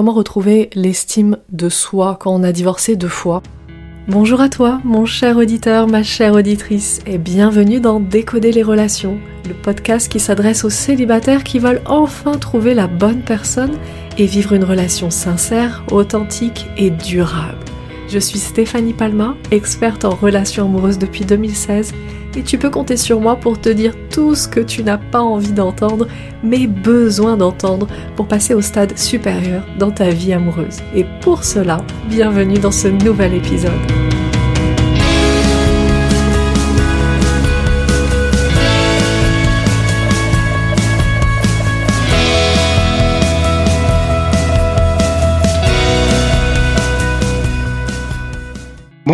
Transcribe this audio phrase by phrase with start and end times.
[0.00, 3.42] Comment retrouver l'estime de soi quand on a divorcé deux fois?
[4.06, 9.18] Bonjour à toi, mon cher auditeur, ma chère auditrice, et bienvenue dans Décoder les relations,
[9.48, 13.76] le podcast qui s'adresse aux célibataires qui veulent enfin trouver la bonne personne
[14.18, 17.67] et vivre une relation sincère, authentique et durable.
[18.08, 21.92] Je suis Stéphanie Palma, experte en relations amoureuses depuis 2016
[22.36, 25.20] et tu peux compter sur moi pour te dire tout ce que tu n'as pas
[25.20, 26.08] envie d'entendre,
[26.42, 27.86] mais besoin d'entendre
[28.16, 30.78] pour passer au stade supérieur dans ta vie amoureuse.
[30.94, 34.07] Et pour cela, bienvenue dans ce nouvel épisode.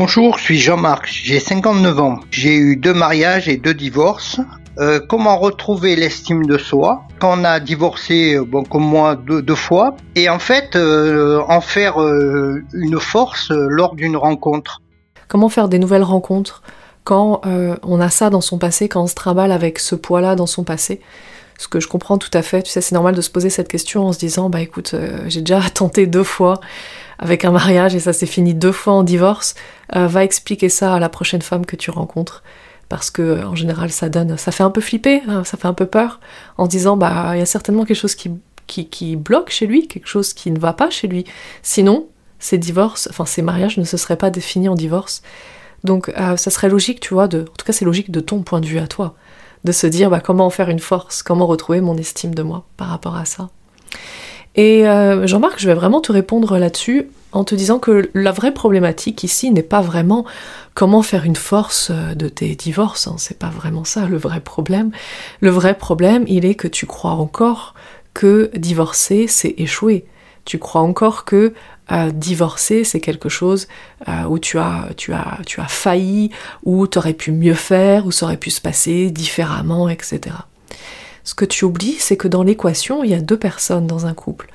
[0.06, 2.20] Bonjour, je suis Jean-Marc, j'ai 59 ans.
[2.30, 4.38] J'ai eu deux mariages et deux divorces.
[4.76, 9.54] Euh, comment retrouver l'estime de soi quand on a divorcé, euh, bon comme moi, deux,
[9.54, 14.82] fois, et en fait euh, en faire une force lors d'une rencontre?
[15.26, 16.62] Comment faire des nouvelles rencontres
[17.04, 20.46] quand on a ça dans son passé, quand on se trimballe avec ce poids-là dans
[20.46, 21.00] son passé?
[21.58, 23.68] Ce que je comprends tout à fait, tu sais, c'est normal de se poser cette
[23.68, 24.94] question en se disant, bah écoute,
[25.28, 26.60] j'ai déjà tenté deux fois,
[27.18, 29.54] avec un mariage et ça s'est fini deux fois en divorce,
[29.94, 32.42] euh, va expliquer ça à la prochaine femme que tu rencontres.
[32.88, 35.74] Parce que en général ça donne, ça fait un peu flipper, hein, ça fait un
[35.74, 36.20] peu peur,
[36.58, 38.30] en disant bah il y a certainement quelque chose qui,
[38.66, 41.24] qui, bloque chez lui, quelque chose qui ne va pas chez lui.
[41.62, 42.06] Sinon,
[42.38, 45.22] ces divorces, enfin ces mariages ne se seraient pas définis en divorce.
[45.82, 48.42] Donc euh, ça serait logique, tu vois, de, en tout cas c'est logique de ton
[48.42, 49.14] point de vue à toi,
[49.64, 52.64] de se dire bah, comment en faire une force, comment retrouver mon estime de moi
[52.76, 53.48] par rapport à ça.
[54.56, 58.54] Et euh, Jean-Marc, je vais vraiment te répondre là-dessus en te disant que la vraie
[58.54, 60.24] problématique ici n'est pas vraiment
[60.74, 63.16] comment faire une force euh, de tes divorces, hein.
[63.18, 64.92] c'est pas vraiment ça le vrai problème.
[65.40, 67.74] Le vrai problème, il est que tu crois encore
[68.12, 70.06] que divorcer, c'est échouer.
[70.44, 71.54] Tu crois encore que
[71.92, 73.68] euh, divorcer, c'est quelque chose
[74.28, 76.30] où tu as, tu, as, tu as failli,
[76.64, 80.36] où tu aurais pu mieux faire, où ça aurait pu se passer différemment, etc.
[81.24, 84.12] Ce que tu oublies, c'est que dans l'équation, il y a deux personnes dans un
[84.12, 84.50] couple.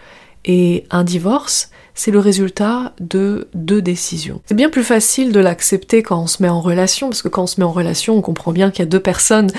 [0.45, 4.41] Et un divorce, c'est le résultat de deux décisions.
[4.45, 7.43] C'est bien plus facile de l'accepter quand on se met en relation, parce que quand
[7.43, 9.51] on se met en relation, on comprend bien qu'il y a deux personnes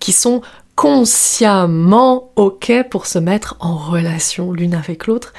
[0.00, 0.42] qui sont
[0.76, 5.32] consciemment OK pour se mettre en relation l'une avec l'autre.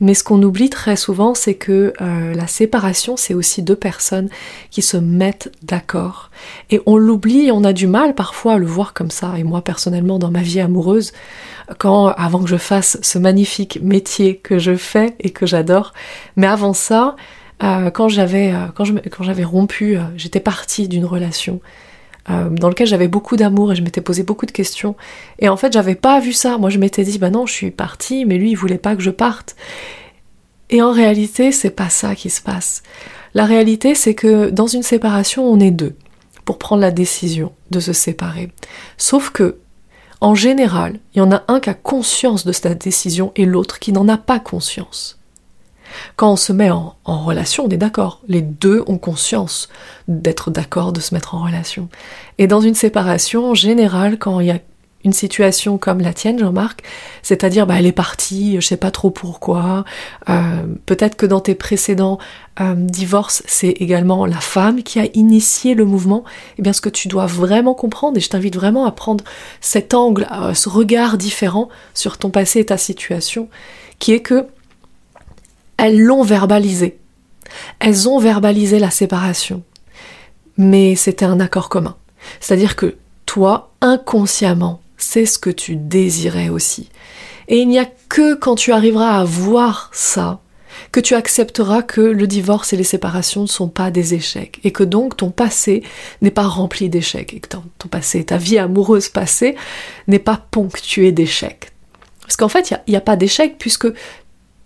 [0.00, 4.28] Mais ce qu'on oublie très souvent, c'est que euh, la séparation, c'est aussi deux personnes
[4.70, 6.30] qui se mettent d'accord.
[6.70, 9.34] Et on l'oublie, on a du mal parfois à le voir comme ça.
[9.38, 11.12] Et moi, personnellement, dans ma vie amoureuse,
[11.78, 15.94] quand, avant que je fasse ce magnifique métier que je fais et que j'adore,
[16.36, 17.16] mais avant ça,
[17.62, 21.60] euh, quand j'avais euh, quand j'avais rompu, j'étais partie d'une relation
[22.30, 24.96] euh, dans lequel j'avais beaucoup d'amour et je m'étais posé beaucoup de questions.
[25.38, 26.58] Et en fait, j'avais pas vu ça.
[26.58, 29.02] Moi, je m'étais dit, bah non, je suis partie, mais lui, il voulait pas que
[29.02, 29.56] je parte.
[30.70, 32.82] Et en réalité, c'est pas ça qui se passe.
[33.34, 35.96] La réalité, c'est que dans une séparation, on est deux
[36.44, 38.50] pour prendre la décision de se séparer.
[38.96, 39.58] Sauf que,
[40.20, 43.78] en général, il y en a un qui a conscience de cette décision et l'autre
[43.78, 45.18] qui n'en a pas conscience.
[46.16, 48.20] Quand on se met en, relation, on est d'accord.
[48.28, 49.68] Les deux ont conscience
[50.08, 51.88] d'être d'accord, de se mettre en relation.
[52.38, 54.58] Et dans une séparation, en général, quand il y a
[55.04, 56.82] une situation comme la tienne, Jean-Marc,
[57.22, 59.84] c'est-à-dire bah, elle est partie, je sais pas trop pourquoi.
[60.28, 62.18] Euh, peut-être que dans tes précédents
[62.60, 66.24] euh, divorces, c'est également la femme qui a initié le mouvement.
[66.58, 69.24] Eh bien, ce que tu dois vraiment comprendre, et je t'invite vraiment à prendre
[69.60, 73.48] cet angle, ce regard différent sur ton passé et ta situation,
[73.98, 74.46] qui est que
[75.82, 77.00] elles l'ont verbalisé.
[77.80, 79.64] Elles ont verbalisé la séparation.
[80.56, 81.96] Mais c'était un accord commun.
[82.38, 82.94] C'est-à-dire que
[83.26, 86.88] toi, inconsciemment, c'est ce que tu désirais aussi.
[87.48, 90.40] Et il n'y a que quand tu arriveras à voir ça,
[90.92, 94.70] que tu accepteras que le divorce et les séparations ne sont pas des échecs, et
[94.70, 95.82] que donc ton passé
[96.20, 99.56] n'est pas rempli d'échecs, et que ton, passé, ta vie amoureuse passée
[100.06, 101.72] n'est pas ponctuée d'échecs.
[102.20, 103.88] Parce qu'en fait, il n'y a, a, pas d'échec puisque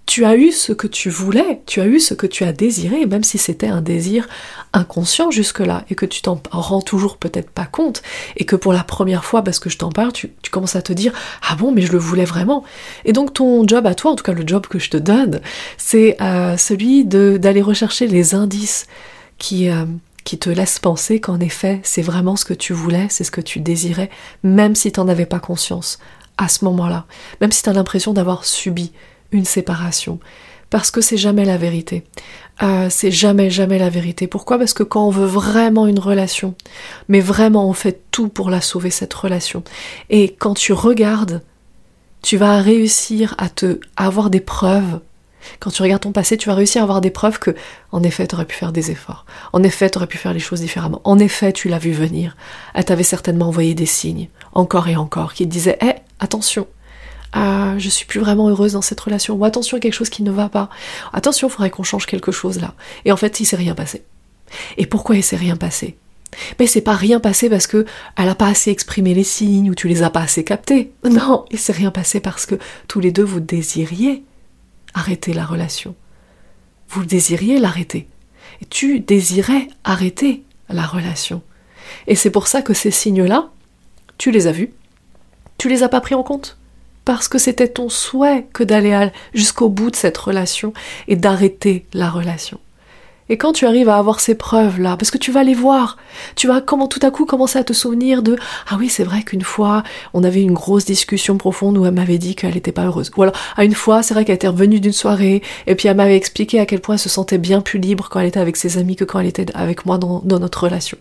[0.06, 3.06] tu as eu ce que tu voulais, tu as eu ce que tu as désiré,
[3.06, 4.28] même si c'était un désir
[4.72, 8.02] inconscient jusque-là, et que tu t'en rends toujours peut-être pas compte,
[8.36, 10.92] et que pour la première fois, parce que je t'en parle, tu, commences à te
[10.92, 11.12] dire
[11.42, 12.62] Ah bon, mais je le voulais vraiment?
[13.04, 15.40] Et donc ton job à toi, en tout cas le job que je te donne,
[15.76, 18.86] c'est euh, celui d'aller rechercher les indices
[19.38, 19.86] qui, euh,
[20.22, 23.40] qui te laissent penser qu'en effet, c'est vraiment ce que tu voulais, c'est ce que
[23.40, 24.10] tu désirais,
[24.44, 25.98] même si tu n'en avais pas conscience
[26.38, 27.06] à ce moment-là,
[27.40, 28.92] même si tu as l'impression d'avoir subi
[29.36, 30.18] une séparation.
[30.70, 32.02] Parce que c'est jamais la vérité.
[32.62, 34.26] Euh, c'est jamais, jamais la vérité.
[34.26, 34.58] Pourquoi?
[34.58, 36.54] Parce que quand on veut vraiment une relation,
[37.08, 39.62] mais vraiment on fait tout pour la sauver, cette relation.
[40.10, 41.42] Et quand tu regardes,
[42.22, 45.00] tu vas réussir à te avoir des preuves
[45.60, 47.54] Quand tu regardes ton passé, tu vas réussir à avoir des preuves que,
[47.92, 49.26] en effet, tu aurais pu faire des efforts.
[49.52, 51.00] En effet, tu aurais pu faire les choses différemment.
[51.04, 52.36] En effet, tu l'as vu venir.
[52.74, 56.66] Elle t'avait certainement envoyé des signes, encore et encore, qui te disaient Hé, attention,
[57.38, 60.30] ah, je suis plus vraiment heureuse dans cette relation, ou attention, quelque chose qui ne
[60.30, 60.70] va pas.
[61.12, 62.72] Attention, il faudrait qu'on change quelque chose là.
[63.04, 64.04] Et en fait, il s'est rien passé.
[64.78, 65.98] Et pourquoi il s'est rien passé?
[66.58, 67.84] Mais c'est pas rien passé parce que
[68.16, 70.92] elle a pas assez exprimé les signes ou tu les as pas assez captés.
[71.04, 72.54] Non, il s'est rien passé parce que
[72.88, 74.24] tous les deux vous désiriez
[74.94, 75.94] arrêter la relation.
[76.88, 78.08] Vous désiriez l'arrêter.
[78.62, 81.42] Et tu désirais arrêter la relation.
[82.06, 83.50] Et c'est pour ça que ces signes-là,
[84.16, 84.72] tu les as vus,
[85.58, 86.56] tu les as pas pris en compte.
[87.06, 90.74] Parce que c'était ton souhait que d'aller jusqu'au bout de cette relation
[91.08, 92.58] et d'arrêter la relation.
[93.28, 95.96] Et quand tu arrives à avoir ces preuves-là, parce que tu vas les voir,
[96.36, 98.36] tu vas comment tout à coup commencer à te souvenir de
[98.68, 99.82] ah oui c'est vrai qu'une fois
[100.14, 103.10] on avait une grosse discussion profonde où elle m'avait dit qu'elle n'était pas heureuse.
[103.16, 105.96] Ou alors à une fois c'est vrai qu'elle était revenue d'une soirée et puis elle
[105.96, 108.56] m'avait expliqué à quel point elle se sentait bien plus libre quand elle était avec
[108.56, 110.98] ses amis que quand elle était avec moi dans, dans notre relation.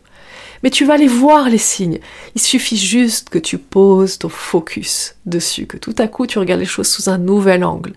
[0.65, 1.99] Mais tu vas les voir les signes.
[2.33, 6.59] Il suffit juste que tu poses ton focus dessus, que tout à coup tu regardes
[6.59, 7.93] les choses sous un nouvel angle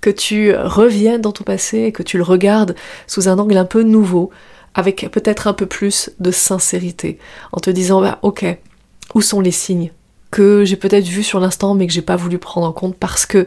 [0.00, 2.74] que tu reviennes dans ton passé et que tu le regardes
[3.06, 4.30] sous un angle un peu nouveau,
[4.74, 7.20] avec peut-être un peu plus de sincérité,
[7.52, 8.44] en te disant bah ok,
[9.14, 9.92] où sont les signes
[10.32, 13.24] que j'ai peut-être vus sur l'instant mais que j'ai pas voulu prendre en compte parce
[13.24, 13.46] que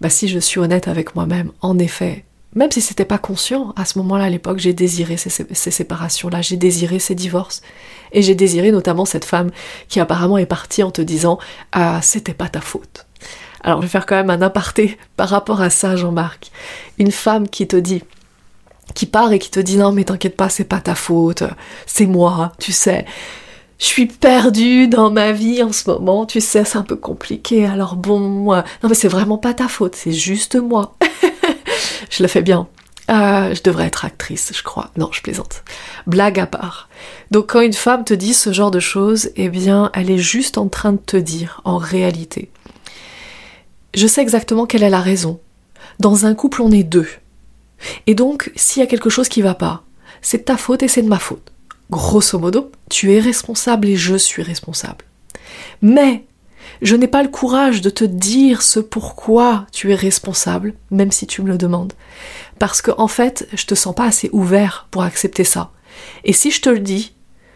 [0.00, 2.24] bah si je suis honnête avec moi-même, en effet,
[2.54, 6.56] même si c'était pas conscient, à ce moment-là, à l'époque, j'ai désiré ces, séparations-là, j'ai
[6.56, 7.62] désiré ces divorces,
[8.12, 9.50] et j'ai désiré notamment cette femme
[9.88, 11.38] qui apparemment est partie en te disant
[11.72, 13.06] ah c'était pas ta faute.
[13.62, 16.50] Alors je vais faire quand même un aparté par rapport à ça, Jean-Marc.
[16.98, 18.02] Une femme qui te dit,
[18.94, 21.44] qui part et qui te dit non mais t'inquiète pas, c'est pas ta faute,
[21.86, 23.04] c'est moi, tu sais.
[23.78, 27.64] Je suis perdue dans ma vie en ce moment, tu sais, c'est un peu compliqué.
[27.64, 30.96] Alors bon, non mais c'est vraiment pas ta faute, c'est juste moi.
[32.10, 32.68] je le fais bien.
[33.10, 34.90] Euh, je devrais être actrice, je crois.
[34.96, 35.64] Non, je plaisante.
[36.06, 36.88] Blague à part.
[37.30, 40.58] Donc quand une femme te dit ce genre de choses, eh bien, elle est juste
[40.58, 42.50] en train de te dire, en réalité,
[43.94, 45.40] je sais exactement quelle est la raison.
[45.98, 47.08] Dans un couple, on est deux.
[48.06, 49.82] Et donc, s'il y a quelque chose qui va pas,
[50.22, 51.52] c'est de ta faute et c'est de ma faute.
[51.90, 55.04] Grosso modo, tu es responsable et je suis responsable.
[55.82, 56.24] Mais
[56.82, 61.26] je n'ai pas le courage de te dire ce pourquoi tu es responsable, même si
[61.26, 61.92] tu me le demandes.
[62.58, 65.72] Parce que, en fait, je te sens pas assez ouvert pour accepter ça.
[66.24, 67.12] Et si je te le dis,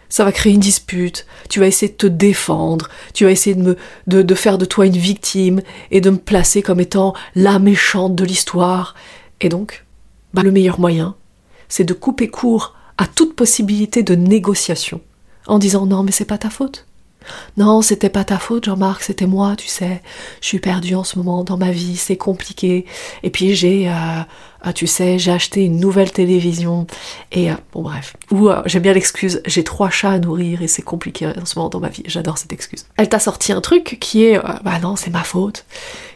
[0.09, 3.77] ça va créer une dispute, tu vas essayer de te défendre, tu vas essayer de,
[4.07, 5.61] me, de, faire de toi une victime
[5.91, 8.95] et de me placer comme étant la méchante de l'histoire.
[9.41, 9.85] Et donc,
[10.33, 11.17] bah, le meilleur moyen,
[11.69, 15.01] c'est de couper court à toute possibilité de négociation
[15.47, 16.87] en disant non mais c'est pas ta faute.
[17.57, 20.03] Non, c'était pas ta faute, Jean-Marc, c'était moi, tu sais.
[20.41, 22.87] Je suis perdue en ce moment dans ma vie, c'est compliqué.
[23.23, 26.87] Et puis j'ai, euh, tu sais, j'ai acheté une nouvelle télévision.
[27.33, 28.17] Et euh, bon, bref.
[28.31, 31.59] Ou euh, j'aime bien l'excuse, j'ai trois chats à nourrir et c'est compliqué en ce
[31.59, 32.03] moment dans ma vie.
[32.07, 32.87] J'adore cette excuse.
[32.97, 35.65] Elle t'a sorti un truc qui est, bah non, c'est ma faute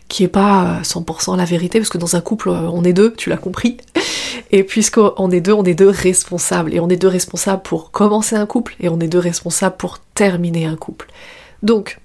[0.09, 3.29] qui est pas 100% la vérité, parce que dans un couple, on est deux, tu
[3.31, 3.77] l'as compris.
[4.51, 6.75] Et puisqu'on est deux, on est deux responsables.
[6.75, 9.99] Et on est deux responsables pour commencer un couple, et on est deux responsables pour
[10.15, 11.09] terminer un couple.
[11.63, 11.99] Donc,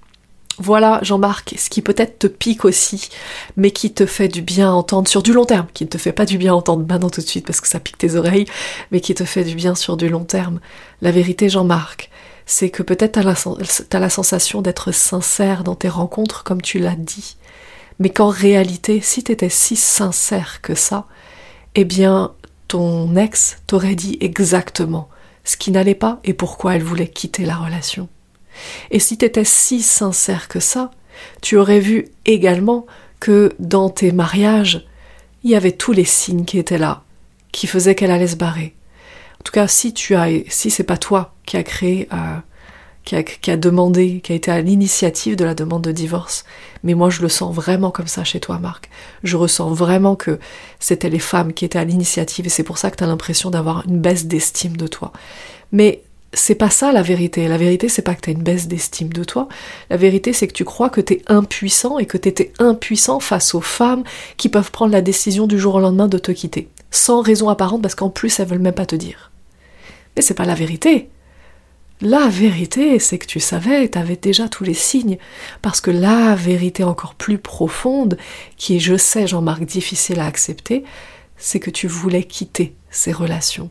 [0.58, 3.08] voilà, Jean-Marc, ce qui peut-être te pique aussi,
[3.56, 6.12] mais qui te fait du bien entendre sur du long terme, qui ne te fait
[6.12, 8.46] pas du bien entendre maintenant tout de suite parce que ça pique tes oreilles,
[8.92, 10.60] mais qui te fait du bien sur du long terme.
[11.02, 12.10] La vérité, Jean-Marc,
[12.46, 13.20] c'est que peut-être
[13.88, 17.36] t'as la sensation d'être sincère dans tes rencontres, comme tu l'as dit,
[17.98, 21.06] mais qu'en réalité, si t'étais si sincère que ça,
[21.74, 22.32] eh bien,
[22.68, 25.08] ton ex t'aurait dit exactement
[25.44, 28.08] ce qui n'allait pas et pourquoi elle voulait quitter la relation.
[28.90, 30.90] Et si t'étais si sincère que ça,
[31.42, 32.86] tu aurais vu également
[33.20, 34.86] que dans tes mariages,
[35.42, 37.02] il y avait tous les signes qui étaient là,
[37.52, 38.74] qui faisaient qu'elle allait se barrer.
[39.40, 42.38] En tout cas, si tu as, si c'est pas toi qui a créé euh,
[43.04, 46.44] qui a, demandé, qui a été à l'initiative de la demande de divorce.
[46.82, 48.88] Mais moi, je le sens vraiment comme ça chez toi, Marc.
[49.22, 50.38] Je ressens vraiment que
[50.80, 53.50] c'était les femmes qui étaient à l'initiative et c'est pour ça que tu as l'impression
[53.50, 55.12] d'avoir une baisse d'estime de toi.
[55.70, 57.46] Mais c'est pas ça la vérité.
[57.46, 59.48] La vérité, c'est pas que tu as une baisse d'estime de toi.
[59.90, 63.20] La vérité, c'est que tu crois que tu es impuissant et que tu étais impuissant
[63.20, 64.02] face aux femmes
[64.38, 66.68] qui peuvent prendre la décision du jour au lendemain de te quitter.
[66.90, 69.30] Sans raison apparente parce qu'en plus, elles veulent même pas te dire.
[70.16, 71.10] Mais c'est pas la vérité.
[72.00, 75.18] La vérité, c'est que tu savais, tu avais déjà tous les signes,
[75.62, 78.18] parce que la vérité encore plus profonde,
[78.56, 80.84] qui est, je sais, Jean-Marc, difficile à accepter,
[81.36, 83.70] c'est que tu voulais quitter ces relations.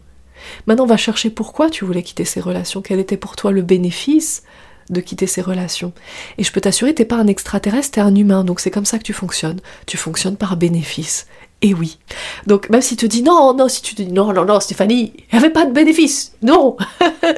[0.68, 3.62] Maintenant, on va chercher pourquoi tu voulais quitter ces relations, quel était pour toi le
[3.62, 4.44] bénéfice
[4.89, 5.94] de quitter ces relations?
[6.38, 8.98] Et je peux t'assurer, t'es pas un extraterrestre, t'es un humain, donc c'est comme ça
[8.98, 9.60] que tu fonctionnes.
[9.86, 11.27] Tu fonctionnes par bénéfice.
[11.63, 11.98] Et oui.
[12.46, 15.24] Donc même si tu dis non, non, si tu dis non, non, non, Stéphanie, il
[15.32, 16.34] n'y avait pas de bénéfice.
[16.41, 16.75] Non.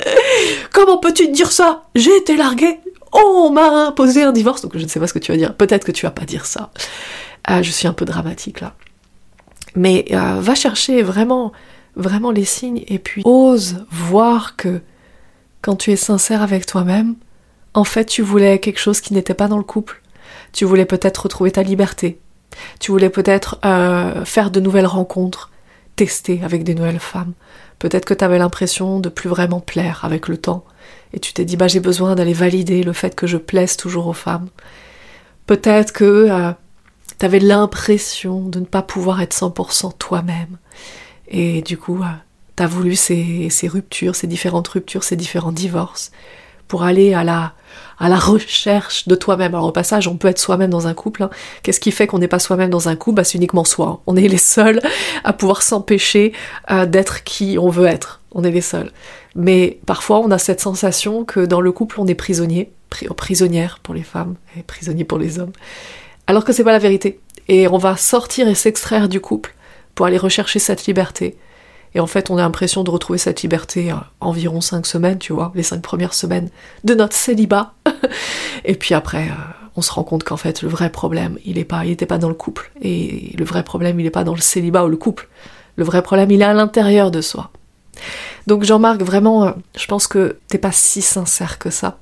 [0.74, 1.84] Comment peux-tu dire ça?
[1.94, 2.80] J'ai été larguée.
[3.14, 4.64] On m'a imposé un divorce.
[4.64, 5.54] Donc je ne sais pas ce que tu vas dire.
[5.54, 6.72] Peut-être que tu vas pas dire ça.
[7.52, 8.74] Euh, je suis un peu dramatique là.
[9.76, 11.52] Mais euh, va chercher vraiment,
[11.96, 14.82] vraiment les signes et puis ose voir que
[15.62, 17.16] quand tu es sincère avec toi-même,
[17.76, 20.02] en fait tu voulais quelque chose qui n'était pas dans le couple.
[20.52, 22.20] Tu voulais peut-être retrouver ta liberté,
[22.80, 25.52] tu voulais peut-être euh, faire de nouvelles rencontres,
[25.96, 27.34] tester avec des nouvelles femmes.
[27.80, 30.66] Peut-être que tu avais l'impression de plus vraiment plaire avec le temps.
[31.14, 34.08] Et tu t'es dit, bah j'ai besoin d'aller valider le fait que je plaise toujours
[34.08, 34.48] aux femmes.
[35.46, 36.52] Peut-être que euh,
[37.20, 40.58] tu avais l'impression de ne pas pouvoir être 100% toi-même.
[41.28, 42.08] Et du coup, euh,
[42.56, 46.12] tu as voulu ces, ces ruptures, ces différentes ruptures, ces différents divorces,
[46.68, 47.54] pour aller à la,
[48.00, 49.56] à la recherche de toi-même.
[49.56, 51.24] Alors au passage, on peut être soi-même dans un couple.
[51.24, 51.30] Hein.
[51.64, 53.18] Qu'est-ce qui fait qu'on n'est pas soi-même dans un couple?
[53.18, 53.88] Bah, C'est uniquement soi.
[53.88, 54.00] Hein.
[54.08, 54.82] On est les seuls
[55.24, 56.34] à pouvoir s'empêcher
[56.72, 58.22] euh, d'être qui on veut être.
[58.32, 58.92] On est les seuls.
[59.36, 62.72] Mais parfois, on a cette sensation que dans le couple, on est prisonnier,
[63.16, 65.52] prisonnière pour les femmes et prisonnier pour les hommes.
[66.28, 67.20] Alors que c'est pas la vérité.
[67.48, 69.54] Et on va sortir et s'extraire du couple
[69.94, 71.38] pour aller rechercher cette liberté
[71.96, 75.32] et en fait, on a l'impression de retrouver cette liberté euh, environ cinq semaines, tu
[75.32, 76.50] vois, les cinq premières semaines
[76.84, 77.74] de notre célibat.
[78.66, 81.64] et puis après, euh, on se rend compte qu'en fait, le vrai problème, il est
[81.66, 82.70] pas, pas dans le couple.
[82.82, 85.30] Et le vrai problème, il n'est pas dans le célibat ou le couple.
[85.78, 87.50] Le vrai problème, il est à l'intérieur de soi.
[88.46, 91.98] Donc Jean-Marc, vraiment, euh, je pense que t'es pas si sincère que ça.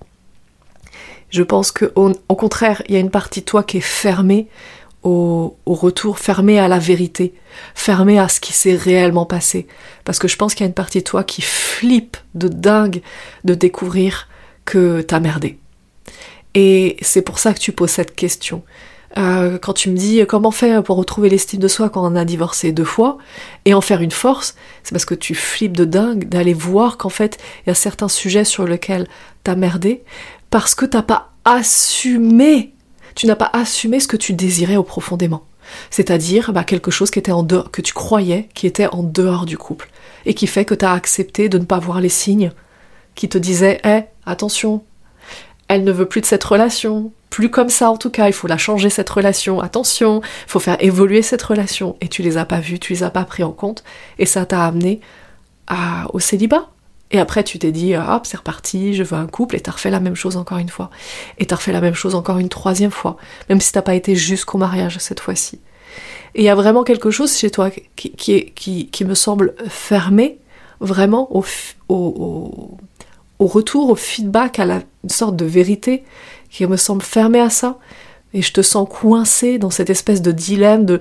[1.30, 4.48] Je pense que au, contraire, il y a une partie de toi qui est fermée
[5.04, 7.34] au, retour, fermé à la vérité,
[7.76, 9.68] fermé à ce qui s'est réellement passé.
[10.06, 13.02] Parce que je pense qu'il y a une partie de toi qui flippe de dingue
[13.44, 14.30] de découvrir
[14.66, 15.60] que t'as merdé.
[16.56, 18.64] Et c'est pour ça que tu poses cette question.
[19.18, 22.26] Euh, quand tu me dis comment faire pour retrouver l'estime de soi quand on a
[22.26, 23.20] divorcé deux fois
[23.66, 27.10] et en faire une force, c'est parce que tu flippes de dingue d'aller voir qu'en
[27.10, 29.08] fait il y a certains sujets sur lesquels
[29.44, 30.04] t'as merdé
[30.50, 32.74] parce que t'as pas assumé
[33.16, 35.44] tu n'as pas assumé ce que tu désirais au profondément.
[35.90, 39.46] C'est-à-dire bah, quelque chose qui était en dehors, que tu croyais qui était en dehors
[39.46, 39.90] du couple,
[40.26, 42.52] et qui fait que tu as accepté de ne pas voir les signes
[43.16, 44.84] qui te disaient Hé, attention,
[45.68, 48.48] elle ne veut plus de cette relation, plus comme ça en tout cas, il faut
[48.48, 52.46] la changer cette relation, attention, il faut faire évoluer cette relation, et tu les as
[52.46, 53.84] pas vus, tu les as pas pris en compte,
[54.20, 55.00] et ça t'a amené
[55.68, 56.70] à, au célibat,
[57.12, 59.92] et après, tu t'es dit, hop, c'est reparti, je veux un couple, et t'as refait
[59.92, 60.90] la même chose encore une fois.
[61.38, 63.18] Et t'as refait la même chose encore une troisième fois,
[63.50, 65.60] même si t'as pas été jusqu'au mariage cette fois-ci.
[66.36, 70.40] Et il y a vraiment quelque chose chez toi qui, me semble fermé
[70.80, 72.78] vraiment au,
[73.40, 76.04] retour, au feedback, à la, une sorte de vérité
[76.50, 77.78] qui me semble fermé à ça.
[78.34, 81.00] Et je te sens coincé dans cette espèce de dilemme de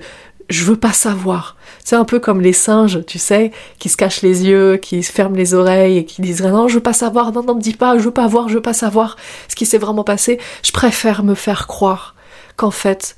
[0.49, 1.57] je veux pas savoir.
[1.83, 5.11] C'est un peu comme les singes, tu sais, qui se cachent les yeux, qui se
[5.11, 7.73] ferment les oreilles et qui disent non, je veux pas savoir, non, non, me dis
[7.73, 10.39] pas, je veux pas voir, je veux pas savoir ce qui s'est vraiment passé.
[10.63, 12.15] Je préfère me faire croire
[12.55, 13.15] qu'en fait,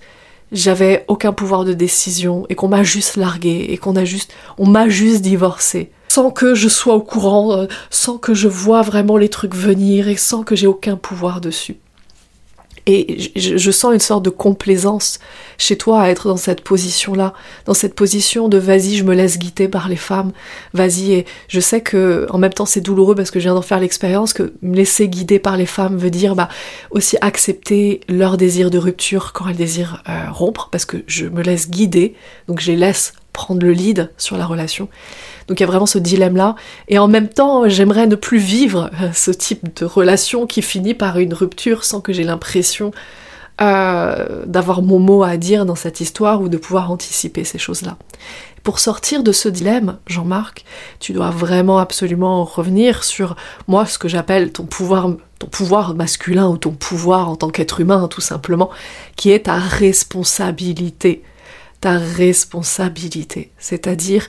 [0.52, 4.68] j'avais aucun pouvoir de décision et qu'on m'a juste largué et qu'on a juste, on
[4.68, 5.92] m'a juste divorcé.
[6.10, 10.08] Sans que je sois au courant, euh, sans que je vois vraiment les trucs venir
[10.08, 11.78] et sans que j'ai aucun pouvoir dessus.
[12.88, 15.20] Et je, sens une sorte de complaisance
[15.58, 17.34] chez toi à être dans cette position-là,
[17.66, 20.32] dans cette position de vas-y, je me laisse guider par les femmes,
[20.74, 21.14] vas-y.
[21.14, 23.80] Et je sais que en même temps c'est douloureux parce que je viens d'en faire
[23.80, 26.50] l'expérience que me laisser guider par les femmes veut dire bah
[26.92, 31.42] aussi accepter leur désir de rupture quand elles désirent euh, rompre parce que je me
[31.42, 32.14] laisse guider,
[32.48, 34.90] donc je les laisse prendre le lead sur la relation.
[35.48, 36.56] Donc il y a vraiment ce dilemme-là.
[36.88, 40.96] Et en même temps, j'aimerais ne plus vivre euh, ce type de relation qui finit
[40.96, 42.92] par une rupture sans que j'ai l'impression
[43.62, 47.98] euh, d'avoir mon mot à dire dans cette histoire ou de pouvoir anticiper ces choses-là.
[48.64, 50.66] Pour sortir de ce dilemme, Jean-Marc,
[51.00, 53.36] tu dois vraiment absolument revenir sur
[53.68, 57.82] moi ce que j'appelle ton pouvoir ton pouvoir masculin ou ton pouvoir en tant qu'être
[57.82, 58.70] humain tout simplement,
[59.18, 61.24] qui est ta responsabilité.
[61.86, 64.28] Ta responsabilité, c'est-à-dire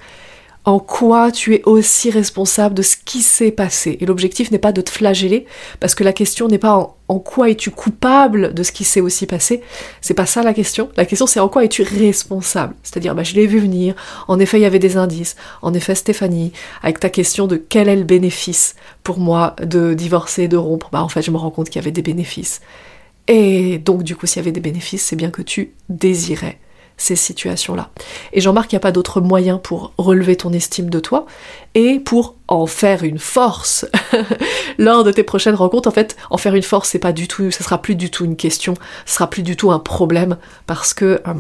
[0.67, 3.97] en quoi tu es aussi responsable de ce qui s'est passé.
[3.99, 5.47] Et l'objectif n'est pas de te flageller,
[5.81, 9.25] parce que la question n'est pas en, quoi es-tu coupable de ce qui s'est aussi
[9.25, 9.63] passé.
[10.03, 10.91] C'est pas ça la question.
[10.99, 12.75] La question c'est en quoi es-tu responsable.
[12.83, 13.95] C'est-à-dire, bah, je l'ai vu venir.
[14.29, 15.35] En effet, il y avait des indices.
[15.63, 20.47] En effet, Stéphanie, avec ta question de quel est le bénéfice pour moi de divorcer,
[20.47, 22.61] de rompre, bah en fait, je me rends compte qu'il y avait des bénéfices.
[23.29, 26.59] Et donc, du coup, s'il y avait des bénéfices, c'est bien que tu désirais
[26.97, 27.91] ces situations-là.
[28.33, 31.27] Et Jean-Marc, il n'y a pas d'autre moyen pour relever ton estime de toi
[31.75, 33.87] et pour en faire une force
[34.79, 35.89] lors de tes prochaines rencontres.
[35.89, 38.25] En fait, en faire une force, c'est pas du tout, ça sera plus du tout
[38.25, 38.75] une question,
[39.05, 40.37] ce sera plus du tout un problème
[40.67, 41.35] parce que euh,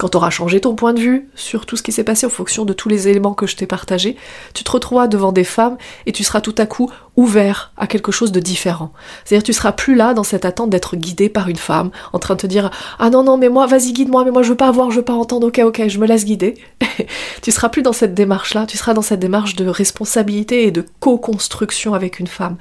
[0.00, 2.30] quand tu auras changé ton point de vue sur tout ce qui s'est passé en
[2.30, 4.16] fonction de tous les éléments que je t'ai partagés,
[4.54, 5.76] tu te retrouveras devant des femmes
[6.06, 8.94] et tu seras tout à coup ouvert à quelque chose de différent.
[9.24, 12.34] C'est-à-dire tu seras plus là dans cette attente d'être guidé par une femme, en train
[12.34, 14.70] de te dire ah non non mais moi vas-y guide-moi mais moi je veux pas
[14.70, 16.54] voir, je veux pas entendre, ok ok je me laisse guider.
[17.42, 20.70] tu seras plus dans cette démarche là, tu seras dans cette démarche de responsabilité et
[20.70, 22.56] de co-construction avec une femme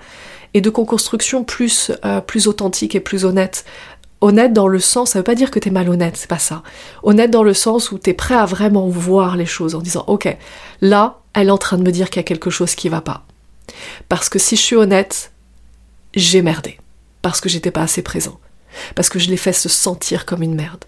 [0.53, 3.63] et de co-construction plus euh, plus authentique et plus honnête
[4.21, 6.61] Honnête dans le sens, ça veut pas dire que t'es malhonnête, c'est pas ça.
[7.03, 10.37] Honnête dans le sens où t'es prêt à vraiment voir les choses en disant, ok,
[10.81, 13.01] là, elle est en train de me dire qu'il y a quelque chose qui va
[13.01, 13.25] pas.
[14.09, 15.31] Parce que si je suis honnête,
[16.15, 16.79] j'ai merdé.
[17.21, 18.39] Parce que j'étais pas assez présent.
[18.95, 20.85] Parce que je l'ai fait se sentir comme une merde.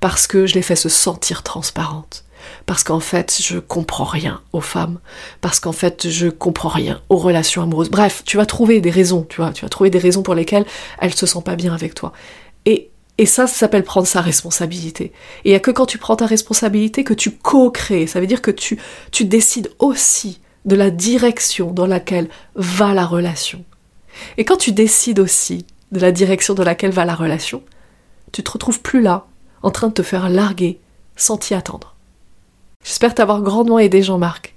[0.00, 2.24] Parce que je l'ai fait se sentir transparente.
[2.66, 5.00] Parce qu'en fait, je comprends rien aux femmes.
[5.40, 7.90] Parce qu'en fait, je comprends rien aux relations amoureuses.
[7.90, 9.52] Bref, tu vas trouver des raisons, tu vois.
[9.52, 10.66] Tu vas trouver des raisons pour lesquelles
[10.98, 12.12] elle se sent pas bien avec toi.
[13.18, 15.04] Et, ça, ça s'appelle prendre sa responsabilité.
[15.44, 18.06] Et il n'y a que quand tu prends ta responsabilité que tu co-crées.
[18.06, 18.80] Ça veut dire que tu,
[19.12, 23.64] tu décides aussi de la direction dans laquelle va la relation.
[24.36, 27.62] Et quand tu décides aussi de la direction dans laquelle va la relation,
[28.32, 29.26] tu te retrouves plus là,
[29.62, 30.80] en train de te faire larguer,
[31.16, 31.94] sans t'y attendre.
[32.82, 34.53] J'espère t'avoir grandement aidé, Jean-Marc.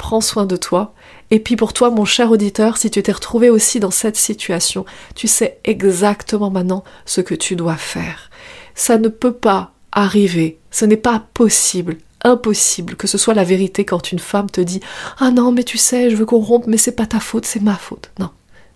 [0.00, 0.94] Prends soin de toi
[1.30, 4.86] et puis pour toi, mon cher auditeur, si tu t'es retrouvé aussi dans cette situation,
[5.14, 8.30] tu sais exactement maintenant ce que tu dois faire.
[8.74, 13.84] Ça ne peut pas arriver, ce n'est pas possible, impossible que ce soit la vérité
[13.84, 14.80] quand une femme te dit
[15.18, 17.62] Ah non, mais tu sais, je veux qu'on rompe, mais c'est pas ta faute, c'est
[17.62, 18.10] ma faute.
[18.18, 18.30] Non,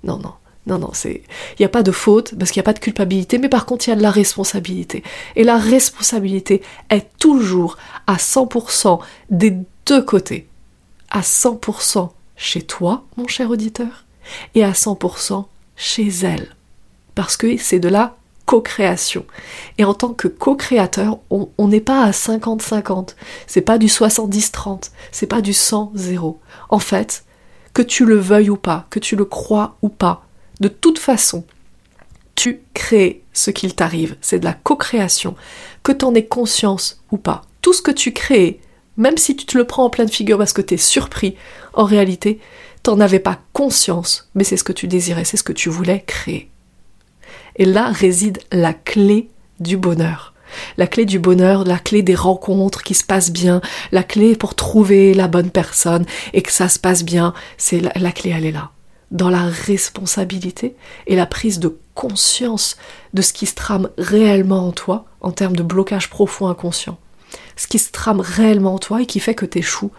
[0.05, 0.35] non, non.
[0.67, 1.23] Non, non, c'est.
[1.59, 3.67] Il n'y a pas de faute parce qu'il n'y a pas de culpabilité, mais par
[3.67, 5.03] contre, il y a de la responsabilité.
[5.37, 7.77] Et la responsabilité est toujours
[8.07, 10.49] à 100% des deux côtés.
[11.15, 14.05] À 100% chez toi, mon cher auditeur,
[14.57, 15.45] et à 100%
[15.77, 16.49] chez elle.
[17.15, 18.17] Parce que c'est de la
[18.47, 19.25] co-création.
[19.79, 23.15] Et en tant que co-créateur, on n'est pas à 50-50.
[23.47, 24.91] C'est pas du 70-30.
[25.13, 26.37] C'est pas du 100-0.
[26.69, 27.25] En fait,
[27.75, 30.27] que tu le veuilles ou pas, que tu le crois ou pas,
[30.59, 31.45] de toute façon,
[32.35, 34.17] tu crées ce qu'il t'arrive.
[34.21, 35.37] C'est de la co-création.
[35.85, 37.43] Que tu en aies conscience ou pas.
[37.63, 38.61] Tout ce que tu crées
[38.97, 41.37] même si tu te le prends en pleine figure parce que tu es surpris,
[41.73, 42.41] en réalité,
[42.83, 46.05] t'en avais pas conscience, mais c'est ce que tu désirais, c'est ce que tu voulais
[46.07, 46.51] créer.
[47.57, 49.31] Et là réside la clé
[49.61, 50.35] du bonheur.
[50.77, 54.55] La clé du bonheur, la clé des rencontres qui se passent bien, la clé pour
[54.55, 58.47] trouver la bonne personne et que ça se passe bien, c'est la, la clé, elle
[58.47, 58.71] est là.
[59.11, 60.77] Dans la responsabilité
[61.07, 62.77] et la prise de conscience
[63.15, 66.99] de ce qui se trame réellement en toi en termes de blocage profond inconscient
[67.57, 69.91] ce qui se trame réellement en toi et qui fait que tu échoues,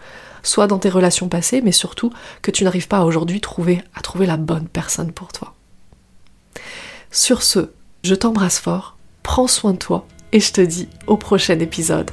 [0.42, 3.40] soit dans tes relations passées, mais surtout que tu n'arrives pas aujourd'hui
[3.94, 5.54] à trouver la bonne personne pour toi.
[7.10, 7.70] Sur ce,
[8.04, 12.10] je t'embrasse fort, prends soin de toi et je te dis au prochain épisode.